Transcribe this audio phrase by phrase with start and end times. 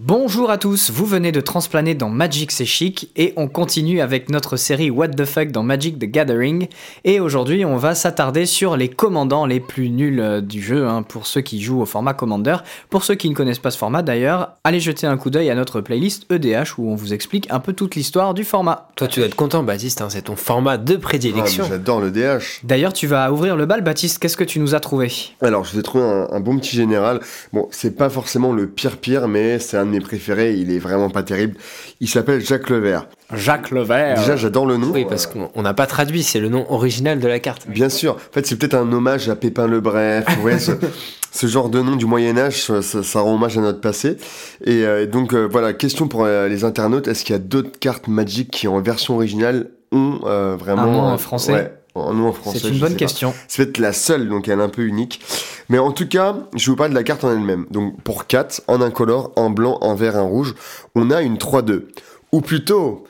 [0.00, 4.30] Bonjour à tous, vous venez de transplaner dans Magic c'est chic et on continue avec
[4.30, 6.68] notre série What the fuck dans Magic the Gathering
[7.02, 11.02] et aujourd'hui on va s'attarder sur les commandants les plus nuls euh, du jeu hein,
[11.02, 12.58] pour ceux qui jouent au format Commander.
[12.90, 15.56] Pour ceux qui ne connaissent pas ce format d'ailleurs, allez jeter un coup d'œil à
[15.56, 18.90] notre playlist EDH où on vous explique un peu toute l'histoire du format.
[18.94, 21.64] Toi, tu dois être content, Baptiste, hein, c'est ton format de Ah, prédilection.
[21.64, 22.60] mais J'adore le DH.
[22.62, 25.10] D'ailleurs tu vas ouvrir le bal Baptiste, qu'est-ce que tu nous as trouvé?
[25.40, 27.18] Alors, je vous ai trouvé un, un bon petit général.
[27.52, 30.54] Bon, c'est pas forcément le pire pire, mais c'est un de mes préférés.
[30.54, 31.56] Il est vraiment pas terrible.
[32.00, 33.08] Il s'appelle Jacques Levert.
[33.34, 34.18] Jacques Levert.
[34.18, 34.90] Déjà, j'adore le nom.
[34.92, 37.66] oui, parce qu'on on n'a pas traduit, c'est le nom original de la carte.
[37.68, 38.14] Bien sûr.
[38.14, 40.24] En fait, c'est peut-être un hommage à Pépin le Bref.
[40.42, 40.72] Ouais, ce,
[41.32, 44.16] ce genre de nom du Moyen Âge, ça, rend hommage à notre passé.
[44.64, 47.78] Et euh, donc euh, voilà, question pour euh, les internautes est-ce qu'il y a d'autres
[47.78, 51.52] cartes Magic qui, en version originale, ont euh, vraiment Un nom en euh, français?
[51.52, 51.72] Ouais,
[52.06, 52.60] un nom en français.
[52.60, 53.34] C'est une bonne question.
[53.48, 55.20] C'est peut-être la seule, donc elle est un peu unique.
[55.68, 57.66] Mais en tout cas, je vous parle de la carte en elle-même.
[57.70, 60.54] Donc pour 4, en incolore, en blanc, en vert, en rouge,
[60.94, 61.84] on a une 3-2.
[62.32, 63.04] Ou plutôt,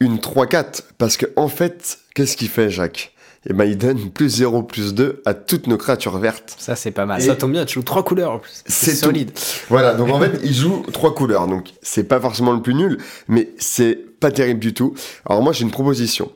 [0.00, 0.82] une 3-4.
[0.98, 3.14] Parce que en fait, qu'est-ce qu'il fait, Jacques?
[3.48, 6.56] Eh ben, il donne plus 0, plus 2 à toutes nos créatures vertes.
[6.58, 7.22] Ça c'est pas mal.
[7.22, 8.62] Ça tombe bien, tu joues trois couleurs en plus.
[8.66, 9.06] C'est tout.
[9.06, 9.30] solide.
[9.68, 11.46] Voilà, donc en fait, il joue trois couleurs.
[11.46, 14.94] Donc c'est pas forcément le plus nul, mais c'est pas terrible du tout.
[15.24, 16.32] Alors moi, j'ai une proposition.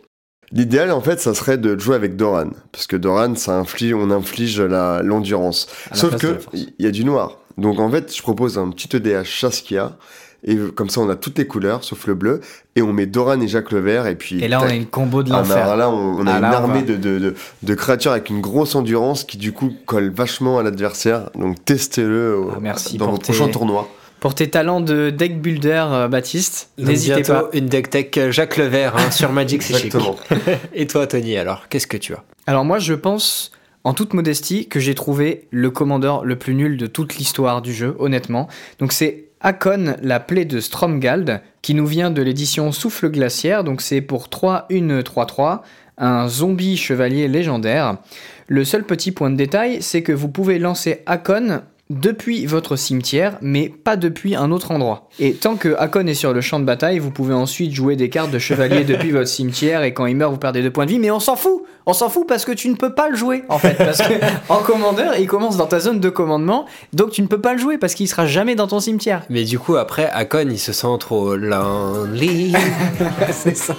[0.53, 2.51] L'idéal, en fait, ça serait de jouer avec Doran.
[2.73, 5.67] Parce que Doran, ça inflige, on inflige la- l'endurance.
[5.93, 7.39] Sauf que, il y a du noir.
[7.59, 9.97] Donc en fait, je propose un petit EDH Chaskia.
[10.45, 12.41] Et comme ça, on a toutes les couleurs, sauf le bleu.
[12.75, 14.07] Et on met Doran et Jacques Levert.
[14.09, 14.43] Et puis.
[14.43, 15.63] Et là on a une combo de Ah, bah, l'enfer.
[15.63, 16.87] alors là, on, on a Ah, une là, armée va.
[16.87, 20.63] de, de, de, de créatures avec une grosse endurance qui, du coup, colle vachement à
[20.65, 21.31] l'adversaire.
[21.39, 23.89] Donc, testez-le Ah, dans pour vos tes- prochains tournois.
[24.23, 27.49] Pour tes talents de deck builder, euh, Baptiste, n'hésitez bientôt, pas.
[27.55, 29.87] une deck tech euh, Jacques Levert hein, sur Magic, c'est chic.
[29.87, 30.17] Exactement.
[30.73, 32.23] Et toi, Tony, alors, qu'est-ce que tu as?
[32.47, 33.51] Alors moi, je pense,
[33.83, 37.75] en toute modestie, que j'ai trouvé le commandeur le plus nul de toute l'histoire du
[37.75, 38.47] jeu, honnêtement.
[38.79, 43.65] Donc c'est Akon, la plaie de Stromgald, qui nous vient de l'édition Souffle Glaciaire.
[43.65, 45.65] Donc c'est pour 3, 1, 3, 3,
[45.99, 47.97] un zombie chevalier légendaire.
[48.47, 53.39] Le seul petit point de détail, c'est que vous pouvez lancer Akon depuis votre cimetière,
[53.41, 55.09] mais pas depuis un autre endroit.
[55.19, 58.09] Et tant que Akon est sur le champ de bataille, vous pouvez ensuite jouer des
[58.09, 60.91] cartes de chevalier depuis votre cimetière, et quand il meurt, vous perdez deux points de
[60.91, 63.17] vie, mais on s'en fout On s'en fout parce que tu ne peux pas le
[63.17, 63.75] jouer, en fait.
[63.75, 64.15] Parce que
[64.49, 67.59] en commandeur, il commence dans ta zone de commandement, donc tu ne peux pas le
[67.59, 69.23] jouer parce qu'il sera jamais dans ton cimetière.
[69.29, 72.55] Mais du coup, après, Akon, il se sent trop lonely.
[73.31, 73.77] C'est ça.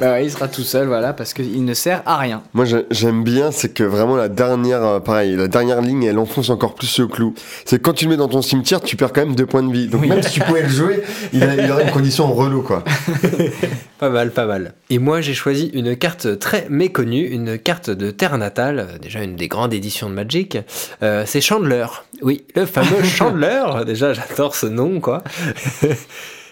[0.00, 2.42] Bah ouais, il sera tout seul, voilà, parce qu'il ne sert à rien.
[2.52, 6.18] Moi, j'ai- j'aime bien, c'est que vraiment la dernière, euh, pareil, la dernière ligne, elle
[6.18, 7.32] enfonce encore plus le clou.
[7.64, 9.72] C'est quand tu le mets dans ton cimetière, tu perds quand même deux points de
[9.72, 9.86] vie.
[9.86, 10.08] Donc Oui.
[10.08, 11.00] même si tu pouvais le jouer,
[11.32, 12.82] il, a- il aurait une condition relou, quoi.
[14.00, 14.74] Pas mal, pas mal.
[14.90, 19.22] Et moi, j'ai choisi une carte très méconnue, une carte de Terre Natale, euh, déjà
[19.22, 20.58] une des grandes éditions de Magic.
[21.04, 21.86] Euh, c'est Chandler.
[22.20, 23.62] Oui, le fameux Chandler.
[23.86, 25.22] Déjà, j'adore ce nom, quoi.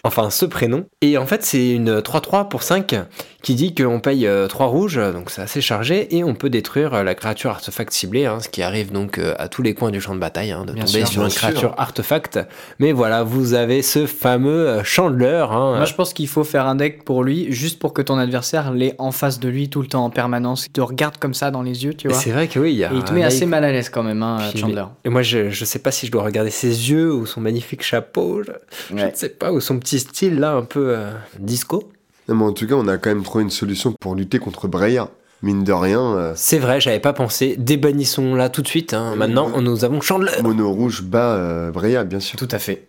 [0.05, 0.85] Enfin, ce prénom.
[1.01, 2.95] Et en fait, c'est une 3-3 pour 5
[3.41, 7.03] qui dit qu'on paye 3 rouges, donc c'est assez chargé, et on peut détruire euh,
[7.03, 9.99] la créature artefact ciblée, hein, ce qui arrive donc euh, à tous les coins du
[9.99, 11.41] champ de bataille, hein, de Bien tomber sûr, sur une sûr.
[11.41, 12.39] créature artefact.
[12.79, 15.45] Mais voilà, vous avez ce fameux euh, Chandler.
[15.49, 18.17] Hein, Moi, je pense qu'il faut faire un deck pour lui, juste pour que ton
[18.17, 20.67] adversaire l'ait en face de lui tout le temps en permanence.
[20.67, 22.17] Il te regarde comme ça dans les yeux, tu vois.
[22.17, 23.89] C'est vrai que oui, il y a Et il te met assez mal à l'aise
[23.89, 24.25] quand même,
[24.55, 24.85] Chandler.
[25.03, 27.83] Et moi, je, je sais pas si je dois regarder ses yeux ou son magnifique
[27.83, 28.41] chapeau.
[28.43, 28.51] Je,
[28.89, 31.91] je ne sais pas, ou son petit style là, un peu euh, disco.
[32.27, 34.67] Non, mais en tout cas, on a quand même trouvé une solution pour lutter contre
[34.67, 35.09] Breya.
[35.41, 37.55] Mine de rien, euh, C'est vrai, j'avais pas pensé.
[37.57, 38.93] Débannissons là tout de suite.
[38.93, 39.15] hein.
[39.17, 40.31] Maintenant, nous avons Chandler.
[40.41, 42.39] mono rouge bat euh, Breya, bien sûr.
[42.39, 42.87] Tout à fait.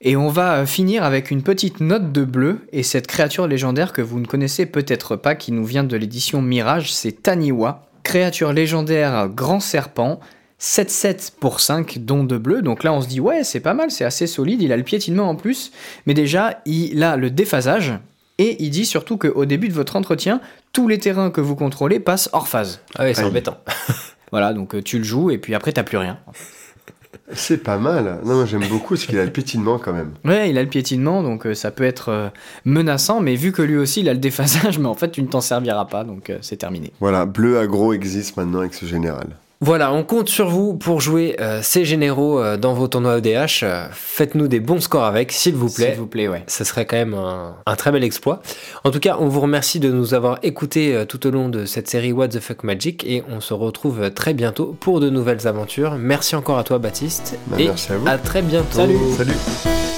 [0.00, 3.92] Et on va euh, finir avec une petite note de bleu, et cette créature légendaire
[3.92, 7.88] que vous ne connaissez peut-être pas, qui nous vient de l'édition Mirage, c'est Taniwa.
[8.04, 10.20] Créature légendaire grand serpent,
[10.60, 12.62] 7-7 pour 5, dons de bleu.
[12.62, 14.82] Donc là, on se dit, ouais, c'est pas mal, c'est assez solide, il a le
[14.82, 15.72] piétinement en plus.
[16.06, 17.94] Mais déjà, il a le déphasage,
[18.38, 20.40] et il dit surtout qu'au début de votre entretien,
[20.72, 22.80] tous les terrains que vous contrôlez passent hors phase.
[22.96, 23.58] Ah ouais, c'est embêtant.
[24.30, 26.18] Voilà, donc euh, tu le joues, et puis après, t'as plus rien.
[27.32, 28.20] C'est pas mal.
[28.24, 30.12] Non, moi j'aime beaucoup parce qu'il a le pétinement quand même.
[30.24, 32.28] Ouais, il a le piétinement, donc euh, ça peut être euh,
[32.64, 35.28] menaçant, mais vu que lui aussi il a le déphasage, mais en fait tu ne
[35.28, 36.92] t'en serviras pas, donc euh, c'est terminé.
[37.00, 39.28] Voilà, bleu agro existe maintenant avec ce général.
[39.60, 43.64] Voilà, on compte sur vous pour jouer euh, ces généraux euh, dans vos tournois EDH.
[43.64, 45.90] Euh, Faites-nous des bons scores avec, s'il vous plaît.
[45.90, 46.44] S'il vous plaît, ouais.
[46.46, 48.40] Ce serait quand même un, un très bel exploit.
[48.84, 51.64] En tout cas, on vous remercie de nous avoir écoutés euh, tout au long de
[51.64, 55.48] cette série What the Fuck Magic et on se retrouve très bientôt pour de nouvelles
[55.48, 55.96] aventures.
[55.98, 57.36] Merci encore à toi, Baptiste.
[57.48, 58.06] Bah, et merci à vous.
[58.06, 58.76] à très bientôt.
[58.76, 58.96] Salut.
[59.16, 59.97] Salut.